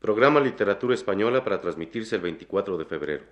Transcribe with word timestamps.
Programa 0.00 0.40
Literatura 0.40 0.94
Española 0.94 1.44
para 1.44 1.60
transmitirse 1.60 2.16
el 2.16 2.22
24 2.22 2.78
de 2.78 2.84
febrero. 2.86 3.24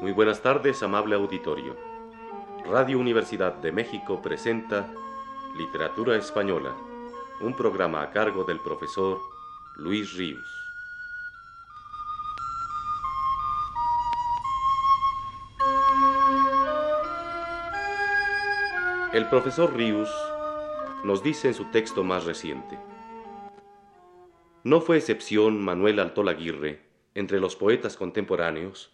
Muy 0.00 0.12
buenas 0.12 0.40
tardes, 0.40 0.82
amable 0.82 1.16
auditorio. 1.16 1.97
Radio 2.70 2.98
Universidad 2.98 3.54
de 3.54 3.72
México 3.72 4.20
presenta 4.20 4.86
Literatura 5.56 6.16
Española, 6.16 6.76
un 7.40 7.56
programa 7.56 8.02
a 8.02 8.10
cargo 8.10 8.44
del 8.44 8.60
profesor 8.60 9.18
Luis 9.76 10.12
Ríos. 10.18 10.46
El 19.14 19.26
profesor 19.30 19.74
Ríos 19.74 20.10
nos 21.04 21.22
dice 21.22 21.48
en 21.48 21.54
su 21.54 21.64
texto 21.70 22.04
más 22.04 22.26
reciente, 22.26 22.78
no 24.62 24.82
fue 24.82 24.98
excepción 24.98 25.58
Manuel 25.64 26.00
Altola 26.00 26.32
Aguirre 26.32 26.82
entre 27.14 27.40
los 27.40 27.56
poetas 27.56 27.96
contemporáneos, 27.96 28.90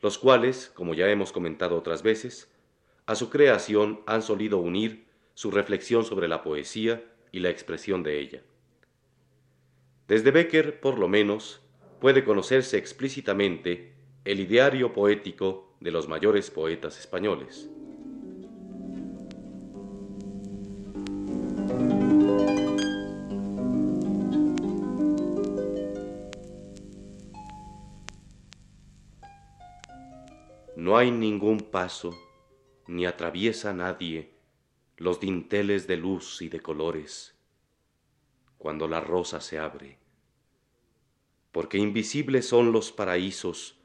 los 0.00 0.18
cuales, 0.18 0.72
como 0.74 0.94
ya 0.94 1.06
hemos 1.06 1.30
comentado 1.30 1.78
otras 1.78 2.02
veces, 2.02 2.51
a 3.06 3.14
su 3.14 3.30
creación 3.30 4.00
han 4.06 4.22
solido 4.22 4.58
unir 4.58 5.06
su 5.34 5.50
reflexión 5.50 6.04
sobre 6.04 6.28
la 6.28 6.42
poesía 6.42 7.04
y 7.32 7.40
la 7.40 7.50
expresión 7.50 8.02
de 8.02 8.20
ella. 8.20 8.42
Desde 10.08 10.30
Becker, 10.30 10.80
por 10.80 10.98
lo 10.98 11.08
menos, 11.08 11.62
puede 12.00 12.24
conocerse 12.24 12.76
explícitamente 12.76 13.94
el 14.24 14.40
ideario 14.40 14.92
poético 14.92 15.74
de 15.80 15.90
los 15.90 16.08
mayores 16.08 16.50
poetas 16.50 16.98
españoles. 16.98 17.68
No 30.76 30.98
hay 30.98 31.10
ningún 31.10 31.58
paso, 31.60 32.12
ni 32.92 33.06
atraviesa 33.06 33.72
nadie 33.72 34.34
los 34.98 35.18
dinteles 35.18 35.86
de 35.86 35.96
luz 35.96 36.42
y 36.42 36.48
de 36.48 36.60
colores 36.60 37.34
cuando 38.58 38.86
la 38.86 39.00
rosa 39.00 39.40
se 39.40 39.58
abre, 39.58 39.98
porque 41.50 41.78
invisibles 41.78 42.46
son 42.46 42.70
los 42.70 42.92
paraísos 42.92 43.80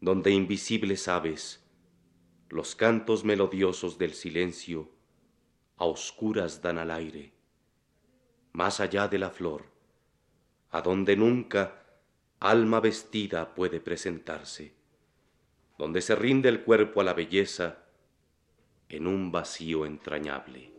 donde 0.00 0.30
invisibles 0.30 1.08
aves, 1.08 1.66
los 2.50 2.76
cantos 2.76 3.24
melodiosos 3.24 3.98
del 3.98 4.12
silencio, 4.12 4.90
a 5.76 5.86
oscuras 5.86 6.62
dan 6.62 6.78
al 6.78 6.90
aire, 6.90 7.32
más 8.52 8.78
allá 8.78 9.08
de 9.08 9.18
la 9.18 9.30
flor, 9.30 9.64
a 10.70 10.82
donde 10.82 11.16
nunca 11.16 11.84
alma 12.38 12.80
vestida 12.80 13.54
puede 13.54 13.80
presentarse 13.80 14.74
donde 15.78 16.00
se 16.00 16.14
rinde 16.14 16.48
el 16.48 16.62
cuerpo 16.62 17.00
a 17.00 17.04
la 17.04 17.12
belleza 17.12 17.81
en 18.92 19.06
un 19.06 19.32
vacío 19.32 19.86
entrañable. 19.86 20.70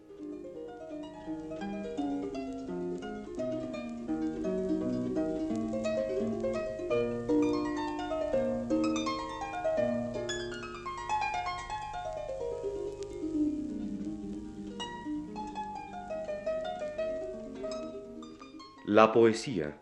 La 18.86 19.12
poesía, 19.12 19.82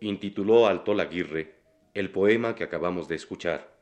intituló 0.00 0.66
Altol 0.66 1.00
Aguirre 1.00 1.54
el 1.94 2.10
poema 2.10 2.54
que 2.54 2.64
acabamos 2.64 3.08
de 3.08 3.14
escuchar 3.14 3.74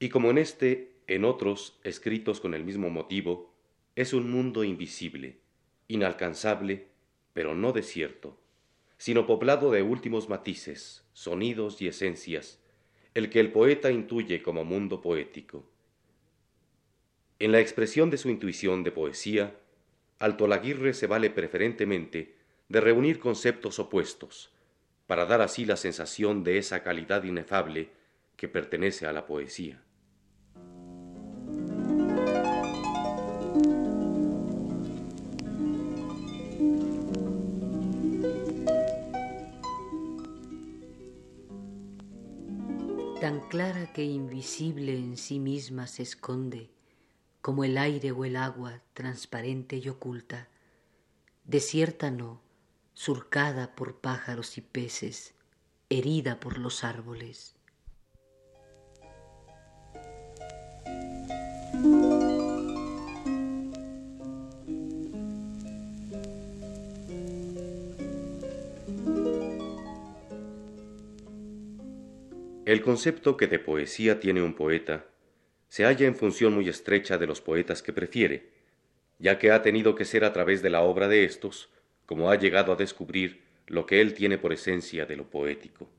y 0.00 0.08
como 0.08 0.30
en 0.30 0.38
este, 0.38 0.93
en 1.06 1.24
otros, 1.24 1.78
escritos 1.84 2.40
con 2.40 2.54
el 2.54 2.64
mismo 2.64 2.90
motivo, 2.90 3.52
es 3.96 4.12
un 4.12 4.30
mundo 4.30 4.64
invisible, 4.64 5.38
inalcanzable, 5.88 6.88
pero 7.32 7.54
no 7.54 7.72
desierto, 7.72 8.38
sino 8.96 9.26
poblado 9.26 9.70
de 9.70 9.82
últimos 9.82 10.28
matices, 10.28 11.04
sonidos 11.12 11.82
y 11.82 11.88
esencias, 11.88 12.60
el 13.14 13.30
que 13.30 13.40
el 13.40 13.52
poeta 13.52 13.90
intuye 13.90 14.42
como 14.42 14.64
mundo 14.64 15.00
poético. 15.00 15.68
En 17.38 17.52
la 17.52 17.60
expresión 17.60 18.10
de 18.10 18.16
su 18.16 18.30
intuición 18.30 18.82
de 18.82 18.92
poesía, 18.92 19.56
Altolaguirre 20.18 20.94
se 20.94 21.06
vale 21.06 21.30
preferentemente 21.30 22.36
de 22.68 22.80
reunir 22.80 23.18
conceptos 23.18 23.78
opuestos, 23.78 24.52
para 25.06 25.26
dar 25.26 25.42
así 25.42 25.64
la 25.64 25.76
sensación 25.76 26.44
de 26.44 26.58
esa 26.58 26.82
calidad 26.82 27.24
inefable 27.24 27.90
que 28.36 28.48
pertenece 28.48 29.06
a 29.06 29.12
la 29.12 29.26
poesía. 29.26 29.82
Clara 43.54 43.92
que 43.92 44.02
invisible 44.02 44.98
en 44.98 45.16
sí 45.16 45.38
misma 45.38 45.86
se 45.86 46.02
esconde, 46.02 46.72
como 47.40 47.62
el 47.62 47.78
aire 47.78 48.10
o 48.10 48.24
el 48.24 48.34
agua 48.34 48.82
transparente 48.94 49.76
y 49.76 49.88
oculta, 49.88 50.48
desierta 51.44 52.10
no, 52.10 52.40
surcada 52.94 53.76
por 53.76 54.00
pájaros 54.00 54.58
y 54.58 54.60
peces, 54.60 55.34
herida 55.88 56.40
por 56.40 56.58
los 56.58 56.82
árboles. 56.82 57.54
El 72.66 72.80
concepto 72.80 73.36
que 73.36 73.46
de 73.46 73.58
poesía 73.58 74.20
tiene 74.20 74.42
un 74.42 74.54
poeta 74.54 75.06
se 75.68 75.84
halla 75.84 76.06
en 76.06 76.14
función 76.14 76.54
muy 76.54 76.68
estrecha 76.68 77.18
de 77.18 77.26
los 77.26 77.42
poetas 77.42 77.82
que 77.82 77.92
prefiere, 77.92 78.52
ya 79.18 79.38
que 79.38 79.50
ha 79.50 79.60
tenido 79.60 79.94
que 79.94 80.06
ser 80.06 80.24
a 80.24 80.32
través 80.32 80.62
de 80.62 80.70
la 80.70 80.80
obra 80.80 81.08
de 81.08 81.24
éstos 81.24 81.68
como 82.06 82.30
ha 82.30 82.36
llegado 82.36 82.72
a 82.72 82.76
descubrir 82.76 83.42
lo 83.66 83.84
que 83.84 84.00
él 84.00 84.14
tiene 84.14 84.38
por 84.38 84.52
esencia 84.52 85.04
de 85.04 85.16
lo 85.16 85.28
poético. 85.28 85.90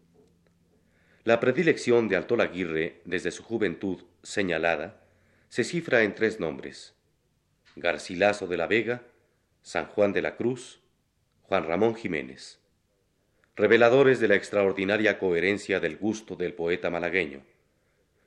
La 1.23 1.39
predilección 1.39 2.07
de 2.07 2.15
Altol 2.15 2.41
Aguirre 2.41 3.01
desde 3.05 3.29
su 3.29 3.43
juventud 3.43 4.03
señalada 4.23 5.03
se 5.49 5.63
cifra 5.63 6.01
en 6.03 6.15
tres 6.15 6.39
nombres: 6.39 6.95
Garcilaso 7.75 8.47
de 8.47 8.57
la 8.57 8.65
Vega, 8.65 9.03
San 9.61 9.85
Juan 9.85 10.13
de 10.13 10.23
la 10.23 10.35
Cruz, 10.35 10.79
Juan 11.43 11.65
Ramón 11.65 11.95
Jiménez, 11.95 12.59
reveladores 13.55 14.19
de 14.19 14.27
la 14.27 14.35
extraordinaria 14.35 15.17
coherencia 15.17 15.79
del 15.79 15.97
gusto 15.97 16.35
del 16.35 16.53
poeta 16.53 16.89
malagueño, 16.89 17.41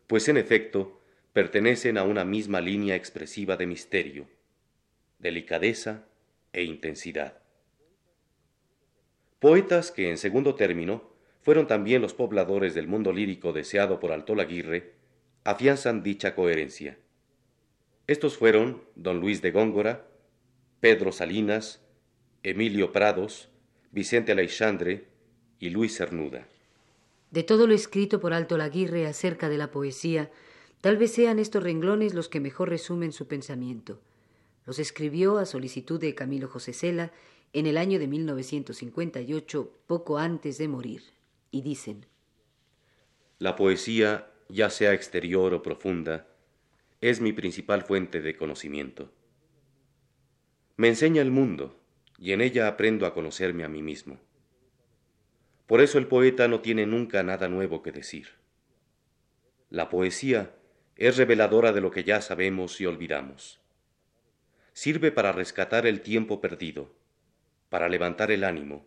pues 0.07 0.27
en 0.29 0.39
efecto 0.39 1.03
pertenecen 1.35 1.99
a 1.99 2.05
una 2.05 2.25
misma 2.25 2.63
línea 2.63 2.97
expresiva 2.97 3.57
de 3.59 3.67
misterio, 3.67 4.27
delicadeza 5.19 6.07
e 6.53 6.65
intensidad. 6.65 7.43
Poetas 9.39 9.91
que 9.91 10.09
en 10.09 10.17
segundo 10.17 10.55
término 10.55 11.13
fueron 11.43 11.67
también 11.67 12.01
los 12.01 12.15
pobladores 12.15 12.75
del 12.75 12.89
mundo 12.89 13.13
lírico 13.13 13.53
deseado 13.53 14.01
por 14.01 14.13
Altol 14.13 14.41
Aguirre, 14.41 14.95
afianzan 15.45 16.03
dicha 16.03 16.35
coherencia. 16.35 16.99
Estos 18.07 18.39
fueron 18.39 18.83
don 18.97 19.21
Luis 19.21 19.43
de 19.43 19.51
Góngora, 19.51 20.07
Pedro 20.81 21.13
Salinas, 21.13 21.85
Emilio 22.43 22.93
Prados, 22.93 23.51
Vicente 23.93 24.33
Aleixandre 24.33 25.18
y 25.61 25.71
Luis 25.71 25.97
Cernuda. 25.97 26.47
De 27.31 27.43
todo 27.43 27.67
lo 27.67 27.75
escrito 27.75 28.21
por 28.21 28.33
Alto 28.33 28.57
Laguirre 28.57 29.07
acerca 29.07 29.49
de 29.49 29.59
la 29.59 29.71
poesía, 29.71 30.31
tal 30.81 30.97
vez 30.97 31.13
sean 31.13 31.39
estos 31.39 31.63
renglones 31.63 32.15
los 32.15 32.29
que 32.29 32.41
mejor 32.41 32.71
resumen 32.71 33.13
su 33.13 33.27
pensamiento. 33.27 34.01
Los 34.65 34.79
escribió 34.79 35.39
a 35.39 35.47
solicitud 35.47 36.01
de 36.01 36.15
Camilo 36.15 36.49
José 36.49 36.73
Cela 36.73 37.13
en 37.53 37.67
el 37.67 37.77
año 37.79 37.99
de 37.99 38.07
1958, 38.07 39.73
poco 39.87 40.19
antes 40.19 40.59
de 40.59 40.69
morir, 40.69 41.03
y 41.51 41.63
dicen: 41.63 42.07
La 43.39 43.57
poesía, 43.57 44.31
ya 44.49 44.71
sea 44.71 44.93
exterior 44.93 45.55
o 45.55 45.63
profunda, 45.63 46.27
es 47.01 47.21
mi 47.21 47.33
principal 47.33 47.83
fuente 47.83 48.21
de 48.21 48.37
conocimiento. 48.37 49.11
Me 50.77 50.89
enseña 50.89 51.23
el 51.23 51.31
mundo 51.31 51.79
y 52.19 52.33
en 52.33 52.41
ella 52.41 52.69
aprendo 52.69 53.07
a 53.07 53.15
conocerme 53.15 53.65
a 53.65 53.69
mí 53.69 53.83
mismo. 53.83 54.19
Por 55.69 55.83
eso 55.83 55.99
el 55.99 56.07
poeta 56.07 56.49
no 56.49 56.63
tiene 56.63 56.87
nunca 56.87 57.23
nada 57.23 57.47
nuevo 57.47 57.83
que 57.83 57.93
decir. 57.93 58.29
La 59.69 59.91
poesía 59.91 60.55
es 60.97 61.19
reveladora 61.19 61.73
de 61.73 61.83
lo 61.83 61.91
que 61.91 62.05
ya 62.05 62.23
sabemos 62.23 62.81
y 62.81 62.87
olvidamos. 62.87 63.61
Sirve 64.73 65.13
para 65.13 65.31
rescatar 65.31 65.87
el 65.87 66.01
tiempo 66.01 66.41
perdido, 66.41 66.95
para 67.69 67.91
levantar 67.91 68.31
el 68.31 68.45
ánimo, 68.45 68.87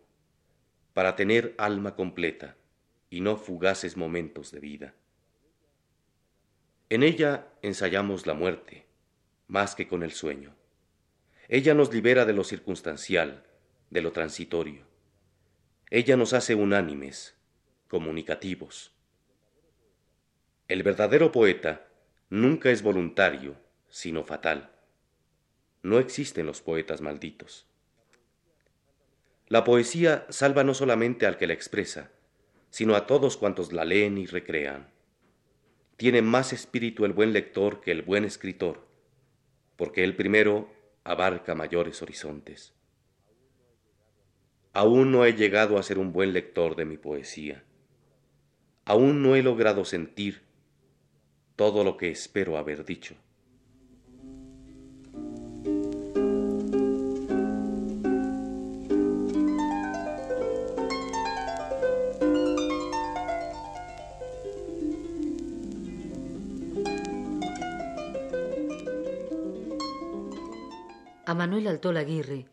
para 0.92 1.14
tener 1.14 1.54
alma 1.56 1.94
completa 1.94 2.56
y 3.10 3.20
no 3.20 3.36
fugaces 3.36 3.96
momentos 3.96 4.50
de 4.50 4.58
vida. 4.58 4.94
En 6.90 7.04
ella 7.04 7.46
ensayamos 7.62 8.26
la 8.26 8.34
muerte, 8.34 8.86
más 9.46 9.76
que 9.76 9.86
con 9.86 10.02
el 10.02 10.10
sueño. 10.10 10.56
Ella 11.48 11.74
nos 11.74 11.94
libera 11.94 12.24
de 12.24 12.32
lo 12.32 12.42
circunstancial, 12.42 13.44
de 13.90 14.02
lo 14.02 14.10
transitorio. 14.10 14.91
Ella 15.94 16.16
nos 16.16 16.32
hace 16.32 16.54
unánimes, 16.54 17.36
comunicativos. 17.86 18.94
El 20.66 20.82
verdadero 20.82 21.32
poeta 21.32 21.86
nunca 22.30 22.70
es 22.70 22.82
voluntario, 22.82 23.56
sino 23.90 24.24
fatal. 24.24 24.70
No 25.82 25.98
existen 25.98 26.46
los 26.46 26.62
poetas 26.62 27.02
malditos. 27.02 27.66
La 29.48 29.64
poesía 29.64 30.24
salva 30.30 30.64
no 30.64 30.72
solamente 30.72 31.26
al 31.26 31.36
que 31.36 31.46
la 31.46 31.52
expresa, 31.52 32.10
sino 32.70 32.94
a 32.94 33.06
todos 33.06 33.36
cuantos 33.36 33.74
la 33.74 33.84
leen 33.84 34.16
y 34.16 34.24
recrean. 34.24 34.88
Tiene 35.98 36.22
más 36.22 36.54
espíritu 36.54 37.04
el 37.04 37.12
buen 37.12 37.34
lector 37.34 37.82
que 37.82 37.90
el 37.90 38.00
buen 38.00 38.24
escritor, 38.24 38.88
porque 39.76 40.04
el 40.04 40.16
primero 40.16 40.72
abarca 41.04 41.54
mayores 41.54 42.00
horizontes. 42.00 42.72
Aún 44.74 45.12
no 45.12 45.26
he 45.26 45.34
llegado 45.34 45.76
a 45.76 45.82
ser 45.82 45.98
un 45.98 46.12
buen 46.12 46.32
lector 46.32 46.76
de 46.76 46.86
mi 46.86 46.96
poesía. 46.96 47.62
Aún 48.86 49.22
no 49.22 49.36
he 49.36 49.42
logrado 49.42 49.84
sentir 49.84 50.42
todo 51.56 51.84
lo 51.84 51.98
que 51.98 52.10
espero 52.10 52.56
haber 52.56 52.86
dicho. 52.86 53.14
A 71.26 71.34
Manuel 71.34 71.68
Altol 71.68 71.98
Aguirre 71.98 72.46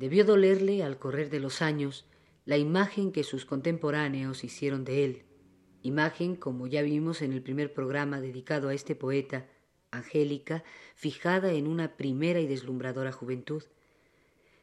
debió 0.00 0.24
dolerle 0.24 0.82
al 0.82 0.98
correr 0.98 1.28
de 1.28 1.40
los 1.40 1.60
años 1.60 2.06
la 2.46 2.56
imagen 2.56 3.12
que 3.12 3.22
sus 3.22 3.44
contemporáneos 3.44 4.44
hicieron 4.44 4.82
de 4.82 5.04
él, 5.04 5.24
imagen 5.82 6.36
como 6.36 6.66
ya 6.66 6.80
vimos 6.80 7.20
en 7.20 7.34
el 7.34 7.42
primer 7.42 7.74
programa 7.74 8.18
dedicado 8.18 8.70
a 8.70 8.74
este 8.74 8.94
poeta, 8.94 9.46
angélica, 9.90 10.64
fijada 10.94 11.52
en 11.52 11.66
una 11.66 11.98
primera 11.98 12.40
y 12.40 12.46
deslumbradora 12.46 13.12
juventud. 13.12 13.62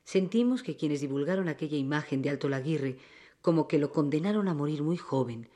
Sentimos 0.03 0.63
que 0.63 0.75
quienes 0.75 1.01
divulgaron 1.01 1.49
aquella 1.49 1.77
imagen 1.77 2.23
de 2.23 2.31
Alto 2.31 2.49
Laguirre 2.49 2.97
como 3.43 3.67
que 3.67 3.77
lo 3.77 3.91
condenaron 3.91 4.47
a 4.47 4.55
morir 4.55 4.81
muy 4.81 4.97
joven, 4.97 5.49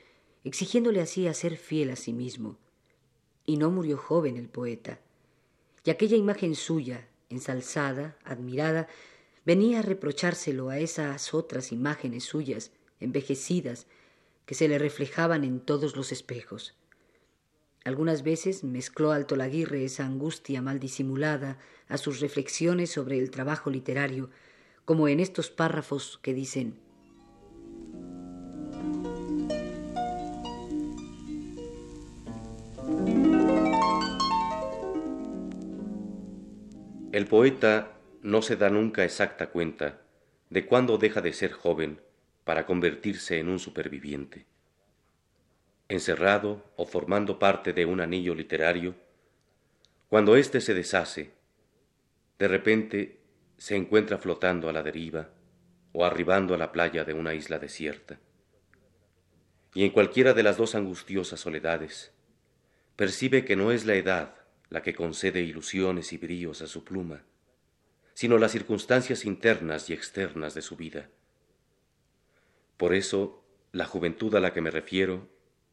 exigiéndole 0.43 1.01
así 1.01 1.25
a 1.25 1.33
ser 1.33 1.57
fiel 1.57 1.89
a 1.89 1.95
sí 1.95 2.13
mismo. 2.13 2.59
Y 3.47 3.57
no 3.57 3.71
murió 3.71 3.97
joven 3.97 4.37
el 4.37 4.47
poeta. 4.47 4.99
Y 5.83 5.89
aquella 5.89 6.17
imagen 6.17 6.53
suya, 6.53 7.07
ensalzada, 7.29 8.15
admirada, 8.23 8.87
venía 9.45 9.79
a 9.79 9.81
reprochárselo 9.81 10.69
a 10.69 10.79
esas 10.79 11.33
otras 11.33 11.71
imágenes 11.71 12.23
suyas, 12.23 12.71
envejecidas, 12.99 13.87
que 14.45 14.55
se 14.55 14.67
le 14.67 14.77
reflejaban 14.77 15.43
en 15.43 15.59
todos 15.59 15.95
los 15.95 16.11
espejos. 16.11 16.75
Algunas 17.83 18.23
veces 18.23 18.63
mezcló 18.63 19.11
Alto 19.11 19.35
Laguirre 19.35 19.83
esa 19.83 20.05
angustia 20.05 20.61
mal 20.61 20.79
disimulada 20.79 21.57
a 21.87 21.97
sus 21.97 22.19
reflexiones 22.19 22.91
sobre 22.91 23.17
el 23.17 23.31
trabajo 23.31 23.69
literario, 23.69 24.29
como 24.85 25.07
en 25.07 25.19
estos 25.19 25.49
párrafos 25.49 26.19
que 26.21 26.33
dicen 26.33 26.79
El 37.11 37.27
poeta 37.27 38.00
no 38.23 38.41
se 38.41 38.55
da 38.55 38.69
nunca 38.69 39.03
exacta 39.03 39.49
cuenta 39.49 40.01
de 40.49 40.65
cuándo 40.65 40.97
deja 40.97 41.21
de 41.21 41.33
ser 41.33 41.51
joven 41.51 42.01
para 42.43 42.65
convertirse 42.65 43.39
en 43.39 43.49
un 43.49 43.59
superviviente. 43.59 44.45
Encerrado 45.87 46.71
o 46.75 46.85
formando 46.85 47.39
parte 47.39 47.73
de 47.73 47.85
un 47.85 47.99
anillo 47.99 48.35
literario, 48.35 48.95
cuando 50.07 50.35
éste 50.35 50.61
se 50.61 50.73
deshace, 50.73 51.33
de 52.37 52.47
repente 52.47 53.21
se 53.57 53.75
encuentra 53.75 54.17
flotando 54.17 54.69
a 54.69 54.73
la 54.73 54.83
deriva 54.83 55.29
o 55.93 56.05
arribando 56.05 56.53
a 56.53 56.57
la 56.57 56.71
playa 56.71 57.03
de 57.03 57.13
una 57.13 57.33
isla 57.33 57.59
desierta. 57.59 58.19
Y 59.73 59.83
en 59.83 59.91
cualquiera 59.91 60.33
de 60.33 60.43
las 60.43 60.57
dos 60.57 60.75
angustiosas 60.75 61.39
soledades, 61.39 62.11
percibe 62.95 63.45
que 63.45 63.55
no 63.55 63.71
es 63.71 63.85
la 63.85 63.95
edad 63.95 64.35
la 64.69 64.81
que 64.81 64.93
concede 64.93 65.41
ilusiones 65.41 66.13
y 66.13 66.17
bríos 66.17 66.61
a 66.61 66.67
su 66.67 66.83
pluma, 66.83 67.23
sino 68.21 68.37
las 68.37 68.51
circunstancias 68.51 69.25
internas 69.25 69.89
y 69.89 69.93
externas 69.93 70.53
de 70.53 70.61
su 70.61 70.75
vida. 70.75 71.09
Por 72.77 72.93
eso, 72.93 73.43
la 73.71 73.85
juventud 73.85 74.35
a 74.35 74.39
la 74.39 74.53
que 74.53 74.61
me 74.61 74.69
refiero 74.69 75.27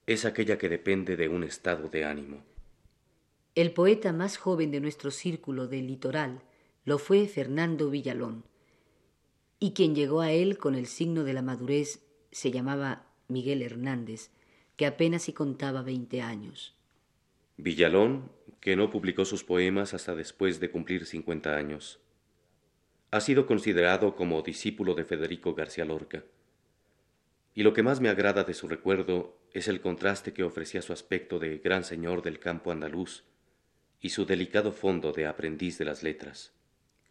es 0.06 0.24
aquella 0.24 0.56
que 0.56 0.70
depende 0.70 1.18
de 1.18 1.28
un 1.28 1.44
estado 1.44 1.90
de 1.90 2.06
ánimo. 2.06 2.42
El 3.54 3.72
poeta 3.72 4.14
más 4.14 4.38
joven 4.38 4.70
de 4.70 4.80
nuestro 4.80 5.10
círculo 5.10 5.66
del 5.66 5.88
litoral 5.88 6.40
lo 6.86 6.96
fue 6.96 7.28
Fernando 7.28 7.90
Villalón, 7.90 8.44
y 9.60 9.72
quien 9.72 9.94
llegó 9.94 10.22
a 10.22 10.32
él 10.32 10.56
con 10.56 10.74
el 10.74 10.86
signo 10.86 11.24
de 11.24 11.34
la 11.34 11.42
madurez 11.42 12.00
se 12.32 12.50
llamaba 12.50 13.04
Miguel 13.28 13.60
Hernández, 13.60 14.30
que 14.76 14.86
apenas 14.86 15.24
si 15.24 15.34
contaba 15.34 15.82
veinte 15.82 16.22
años. 16.22 16.74
Villalón 17.58 18.32
que 18.60 18.74
no 18.74 18.88
publicó 18.88 19.26
sus 19.26 19.44
poemas 19.44 19.92
hasta 19.92 20.14
después 20.14 20.60
de 20.60 20.70
cumplir 20.70 21.05
cincuenta 21.05 21.55
años. 21.55 22.00
Ha 23.10 23.20
sido 23.20 23.46
considerado 23.46 24.15
como 24.17 24.43
discípulo 24.43 24.94
de 24.94 25.05
Federico 25.05 25.55
García 25.55 25.86
Lorca. 25.86 26.24
Y 27.55 27.62
lo 27.62 27.72
que 27.72 27.82
más 27.82 28.00
me 28.00 28.10
agrada 28.10 28.44
de 28.44 28.53
su 28.53 28.69
recuerdo 28.69 29.38
es 29.53 29.67
el 29.67 29.81
contraste 29.81 30.34
que 30.34 30.44
ofrecía 30.44 30.82
su 30.82 30.93
aspecto 30.93 31.38
de 31.38 31.58
gran 31.58 31.84
señor 31.84 32.22
del 32.22 32.38
campo 32.38 32.70
andaluz 32.70 33.24
y 34.00 34.10
su 34.10 34.27
delicado 34.27 34.72
fondo 34.72 35.12
de 35.12 35.27
aprendiz 35.27 35.79
de 35.79 35.86
las 35.86 36.03
letras. 36.03 36.53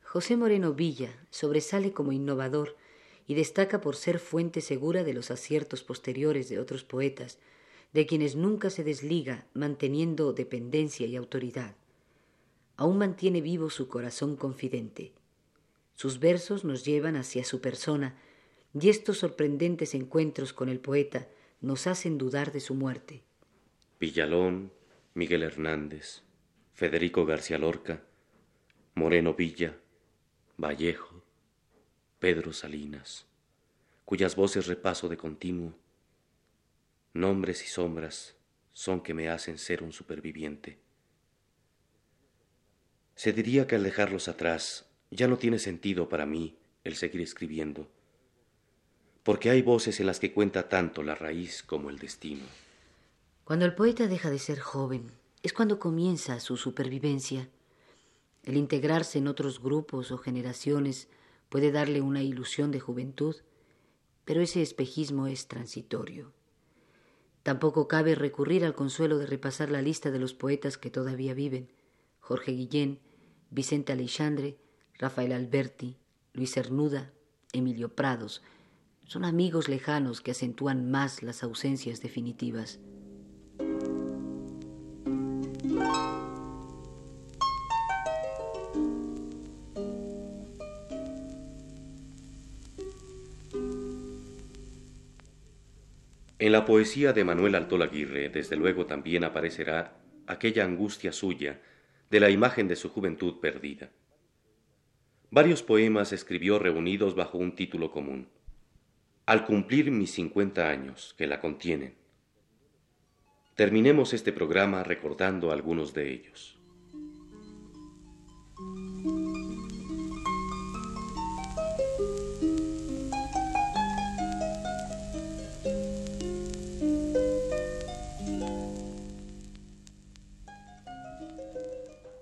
José 0.04 0.38
Moreno 0.38 0.74
Villa 0.74 1.10
sobresale 1.32 1.92
como 1.92 2.12
innovador 2.12 2.77
y 3.25 3.34
destaca 3.34 3.82
por 3.82 3.96
ser 3.96 4.20
fuente 4.20 4.62
segura 4.62 5.04
de 5.04 5.13
los 5.13 5.32
aciertos 5.32 5.84
posteriores 5.84 6.48
de 6.48 6.60
otros 6.60 6.84
poetas, 6.84 7.39
de 7.92 8.06
quienes 8.06 8.36
nunca 8.36 8.70
se 8.70 8.84
desliga 8.84 9.48
manteniendo 9.54 10.32
dependencia 10.32 11.08
y 11.08 11.16
autoridad. 11.16 11.75
Aún 12.77 13.00
mantiene 13.00 13.42
vivo 13.42 13.70
su 13.70 13.88
corazón 13.88 14.38
confidente. 14.38 15.12
Sus 15.98 16.20
versos 16.20 16.63
nos 16.63 16.86
llevan 16.86 17.18
hacia 17.18 17.44
su 17.44 17.60
persona 17.60 18.16
y 18.74 18.88
estos 18.88 19.18
sorprendentes 19.18 19.94
encuentros 19.94 20.54
con 20.54 20.70
el 20.70 20.80
poeta 20.80 21.27
nos 21.60 21.88
hacen 21.88 22.18
dudar 22.18 22.54
de 22.54 22.62
su 22.62 22.74
muerte. 22.74 23.24
Villalón, 24.00 24.72
Miguel 25.13 25.44
Hernández, 25.44 26.22
Federico 26.74 27.25
García 27.25 27.58
Lorca, 27.58 28.04
Moreno 28.96 29.34
Villa, 29.34 29.75
Vallejo, 30.58 31.22
Pedro 32.20 32.54
Salinas, 32.54 33.25
cuyas 34.06 34.38
voces 34.38 34.68
repaso 34.68 35.10
de 35.10 35.18
continuo 35.18 35.74
nombres 37.18 37.63
y 37.63 37.68
sombras 37.68 38.36
son 38.74 39.01
que 39.01 39.13
me 39.16 39.30
hacen 39.30 39.58
ser 39.58 39.82
un 39.82 39.92
superviviente. 39.92 40.77
Se 43.16 43.34
diría 43.34 43.66
que 43.66 43.75
al 43.75 43.84
dejarlos 43.84 44.27
atrás 44.27 44.88
ya 45.12 45.28
no 45.28 45.38
tiene 45.38 45.60
sentido 45.60 46.10
para 46.10 46.26
mí 46.26 46.58
el 46.84 46.96
seguir 46.96 47.22
escribiendo, 47.22 47.88
porque 49.24 49.50
hay 49.50 49.62
voces 49.62 50.00
en 50.00 50.08
las 50.08 50.20
que 50.20 50.34
cuenta 50.34 50.70
tanto 50.70 51.04
la 51.04 51.16
raíz 51.16 51.64
como 51.64 51.90
el 51.90 52.00
destino. 52.00 52.44
Cuando 53.44 53.66
el 53.66 53.76
poeta 53.76 54.08
deja 54.08 54.30
de 54.30 54.40
ser 54.40 54.60
joven, 54.60 55.12
es 55.44 55.54
cuando 55.54 55.80
comienza 55.80 56.40
su 56.40 56.58
supervivencia. 56.58 57.50
El 58.44 58.58
integrarse 58.58 59.18
en 59.20 59.28
otros 59.28 59.62
grupos 59.62 60.12
o 60.12 60.18
generaciones 60.18 61.08
puede 61.50 61.72
darle 61.72 62.02
una 62.02 62.22
ilusión 62.22 62.72
de 62.72 62.80
juventud, 62.80 63.36
pero 64.26 64.42
ese 64.42 64.62
espejismo 64.62 65.28
es 65.28 65.48
transitorio. 65.48 66.34
Tampoco 67.44 67.88
cabe 67.88 68.16
recurrir 68.16 68.66
al 68.66 68.76
consuelo 68.76 69.18
de 69.18 69.26
repasar 69.26 69.70
la 69.70 69.82
lista 69.82 70.12
de 70.12 70.20
los 70.20 70.34
poetas 70.34 70.78
que 70.78 70.90
todavía 70.90 71.34
viven. 71.34 71.72
Jorge 72.20 72.52
Guillén, 72.52 73.00
Vicente 73.50 73.94
Aleixandre, 73.94 74.58
Rafael 75.00 75.32
Alberti, 75.32 75.96
Luis 76.34 76.54
Cernuda, 76.54 77.12
Emilio 77.54 77.89
Prados, 77.89 78.42
son 79.06 79.25
amigos 79.25 79.70
lejanos 79.70 80.22
que 80.22 80.32
acentúan 80.32 80.89
más 80.89 81.24
las 81.24 81.44
ausencias 81.44 82.01
definitivas. 82.01 82.80
En 96.39 96.51
la 96.51 96.66
poesía 96.66 97.13
de 97.13 97.24
Manuel 97.24 97.56
Altola 97.56 97.86
Aguirre, 97.86 98.30
desde 98.30 98.56
luego 98.56 98.86
también 98.86 99.24
aparecerá 99.24 99.98
aquella 100.27 100.66
angustia 100.66 101.12
suya 101.12 101.62
de 102.10 102.20
la 102.20 102.30
imagen 102.30 102.68
de 102.68 102.75
su 102.75 102.89
juventud 102.89 103.39
perdida. 103.39 103.89
Varios 105.29 105.62
poemas 105.62 106.13
escribió 106.13 106.57
reunidos 106.57 107.13
bajo 107.13 107.38
un 107.38 107.53
título 107.53 107.91
común. 107.91 108.29
Al 109.25 109.46
cumplir 109.46 109.91
mis 109.91 110.12
cincuenta 110.12 110.69
años, 110.69 111.13
que 111.17 111.27
la 111.27 111.41
contienen. 111.41 111.96
Terminemos 113.55 114.13
este 114.13 114.31
programa 114.31 114.84
recordando 114.84 115.51
algunos 115.51 115.93
de 115.93 116.13
ellos. 116.13 116.57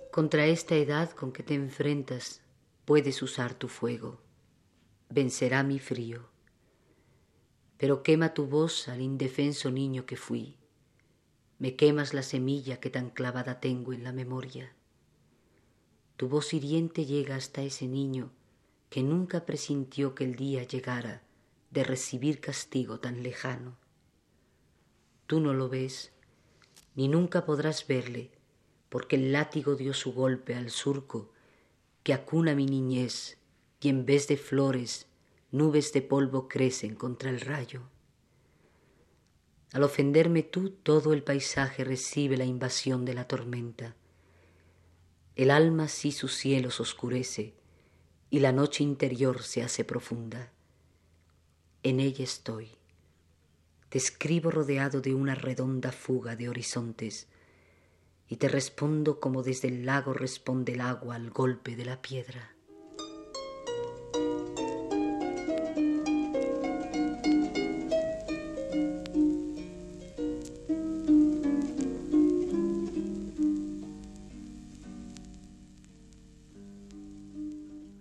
Contra 0.09 0.47
esta 0.47 0.75
edad 0.75 1.11
con 1.11 1.31
que 1.31 1.43
te 1.43 1.53
enfrentas, 1.53 2.44
puedes 2.85 3.23
usar 3.23 3.55
tu 3.55 3.67
fuego. 3.67 4.21
Vencerá 5.09 5.63
mi 5.63 5.79
frío. 5.79 6.29
Pero 7.77 8.03
quema 8.03 8.33
tu 8.33 8.45
voz 8.45 8.87
al 8.87 9.01
indefenso 9.01 9.71
niño 9.71 10.05
que 10.05 10.15
fui. 10.15 10.57
Me 11.57 11.75
quemas 11.75 12.13
la 12.13 12.21
semilla 12.21 12.79
que 12.79 12.91
tan 12.91 13.09
clavada 13.09 13.59
tengo 13.59 13.91
en 13.91 14.03
la 14.03 14.11
memoria. 14.11 14.73
Tu 16.15 16.29
voz 16.29 16.53
hiriente 16.53 17.05
llega 17.05 17.35
hasta 17.35 17.63
ese 17.63 17.87
niño 17.87 18.31
que 18.89 19.01
nunca 19.03 19.45
presintió 19.45 20.15
que 20.15 20.23
el 20.23 20.35
día 20.35 20.63
llegara 20.63 21.23
de 21.71 21.83
recibir 21.83 22.39
castigo 22.39 22.99
tan 22.99 23.23
lejano. 23.23 23.77
Tú 25.25 25.39
no 25.39 25.53
lo 25.53 25.69
ves, 25.69 26.13
ni 26.93 27.07
nunca 27.07 27.45
podrás 27.45 27.87
verle, 27.87 28.31
porque 28.89 29.15
el 29.15 29.33
látigo 29.33 29.75
dio 29.75 29.93
su 29.93 30.13
golpe 30.13 30.55
al 30.55 30.69
surco 30.69 31.34
que 32.05 32.13
acuna 32.13 32.53
mi 32.53 32.67
niñez 32.67 33.39
y 33.81 33.89
en 33.89 34.05
vez 34.05 34.27
de 34.27 34.37
flores 34.37 35.07
nubes 35.51 35.91
de 35.91 36.03
polvo 36.03 36.47
crecen 36.47 36.93
contra 36.93 37.31
el 37.31 37.41
rayo. 37.41 37.81
Al 39.73 39.81
ofenderme 39.81 40.43
tú 40.43 40.69
todo 40.69 41.13
el 41.13 41.23
paisaje 41.23 41.83
recibe 41.83 42.37
la 42.37 42.45
invasión 42.45 43.05
de 43.05 43.15
la 43.15 43.27
tormenta. 43.27 43.95
El 45.35 45.49
alma 45.49 45.87
sí 45.87 46.11
sus 46.11 46.35
cielos 46.35 46.79
oscurece 46.79 47.55
y 48.29 48.37
la 48.37 48.51
noche 48.51 48.83
interior 48.83 49.41
se 49.41 49.63
hace 49.63 49.83
profunda. 49.83 50.51
En 51.81 51.99
ella 51.99 52.23
estoy. 52.23 52.69
Te 53.89 53.97
escribo 53.97 54.51
rodeado 54.51 55.01
de 55.01 55.15
una 55.15 55.33
redonda 55.33 55.91
fuga 55.91 56.35
de 56.35 56.49
horizontes 56.49 57.27
y 58.27 58.37
te 58.37 58.47
respondo 58.47 59.19
como 59.19 59.43
desde 59.43 59.67
el 59.67 59.85
lago 59.85 60.13
responde 60.13 60.73
el 60.73 60.81
agua 60.81 61.15
al 61.15 61.29
golpe 61.29 61.75
de 61.75 61.85
la 61.85 62.01
piedra. 62.01 62.51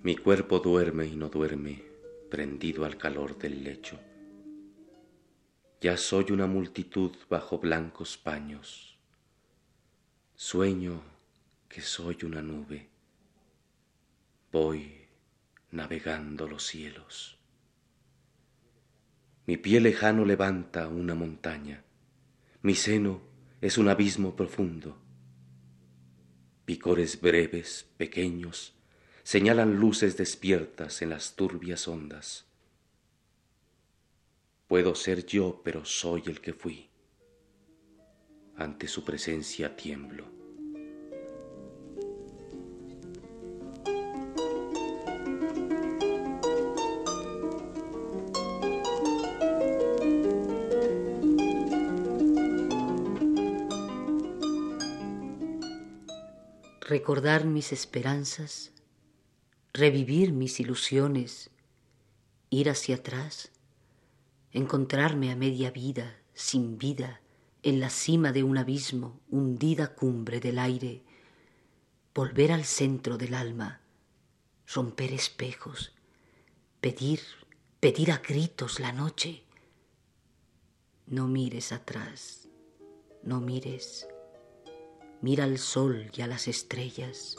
Mi 0.02 0.16
cuerpo 0.16 0.58
duerme 0.58 1.06
y 1.06 1.16
no 1.16 1.28
duerme, 1.28 1.82
prendido 2.30 2.84
al 2.84 2.98
calor 2.98 3.38
del 3.38 3.64
lecho. 3.64 3.98
Ya 5.80 5.96
soy 5.96 6.30
una 6.30 6.46
multitud 6.46 7.12
bajo 7.28 7.58
blancos 7.58 8.18
paños 8.18 8.93
Sueño 10.36 11.00
que 11.68 11.80
soy 11.80 12.18
una 12.24 12.42
nube. 12.42 12.88
Voy 14.50 15.06
navegando 15.70 16.48
los 16.48 16.66
cielos. 16.66 17.38
Mi 19.46 19.56
pie 19.56 19.80
lejano 19.80 20.24
levanta 20.24 20.88
una 20.88 21.14
montaña. 21.14 21.84
Mi 22.62 22.74
seno 22.74 23.22
es 23.60 23.78
un 23.78 23.88
abismo 23.88 24.34
profundo. 24.34 24.98
Picores 26.64 27.20
breves, 27.20 27.86
pequeños, 27.96 28.74
señalan 29.22 29.76
luces 29.76 30.16
despiertas 30.16 31.00
en 31.00 31.10
las 31.10 31.36
turbias 31.36 31.86
ondas. 31.86 32.44
Puedo 34.66 34.96
ser 34.96 35.26
yo, 35.26 35.62
pero 35.64 35.84
soy 35.84 36.24
el 36.26 36.40
que 36.40 36.54
fui 36.54 36.90
ante 38.56 38.88
su 38.88 39.04
presencia 39.04 39.76
tiemblo. 39.76 40.34
Recordar 56.86 57.46
mis 57.46 57.72
esperanzas, 57.72 58.72
revivir 59.72 60.32
mis 60.32 60.60
ilusiones, 60.60 61.50
ir 62.50 62.70
hacia 62.70 62.96
atrás, 62.96 63.50
encontrarme 64.52 65.32
a 65.32 65.36
media 65.36 65.70
vida, 65.70 66.20
sin 66.34 66.78
vida, 66.78 67.20
en 67.64 67.80
la 67.80 67.88
cima 67.88 68.30
de 68.30 68.42
un 68.42 68.58
abismo, 68.58 69.20
hundida 69.30 69.94
cumbre 69.94 70.38
del 70.38 70.58
aire, 70.58 71.02
volver 72.14 72.52
al 72.52 72.64
centro 72.64 73.16
del 73.16 73.32
alma, 73.32 73.80
romper 74.66 75.14
espejos, 75.14 75.92
pedir, 76.82 77.20
pedir 77.80 78.12
a 78.12 78.18
gritos 78.18 78.80
la 78.80 78.92
noche. 78.92 79.44
No 81.06 81.26
mires 81.26 81.72
atrás, 81.72 82.48
no 83.22 83.40
mires, 83.40 84.06
mira 85.22 85.44
al 85.44 85.58
sol 85.58 86.10
y 86.14 86.20
a 86.20 86.26
las 86.26 86.48
estrellas. 86.48 87.38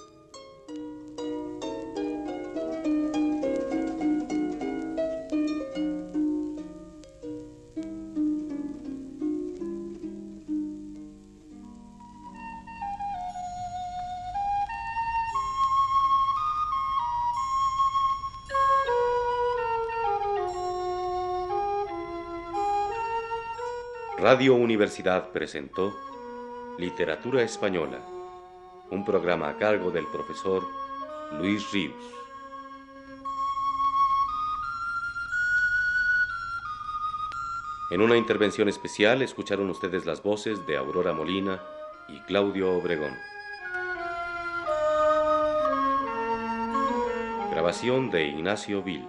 Radio 24.26 24.56
Universidad 24.56 25.30
presentó 25.30 25.96
Literatura 26.80 27.44
Española, 27.44 28.00
un 28.90 29.06
programa 29.06 29.50
a 29.50 29.58
cargo 29.60 29.92
del 29.92 30.08
profesor 30.08 30.64
Luis 31.34 31.72
Ríos. 31.72 31.94
En 37.92 38.02
una 38.02 38.18
intervención 38.18 38.68
especial 38.68 39.22
escucharon 39.22 39.70
ustedes 39.70 40.08
las 40.08 40.24
voces 40.24 40.66
de 40.66 40.76
Aurora 40.76 41.14
Molina 41.14 41.62
y 42.08 42.20
Claudio 42.22 42.76
Obregón. 42.76 43.14
Grabación 47.52 48.10
de 48.10 48.26
Ignacio 48.26 48.82
Vil. 48.82 49.08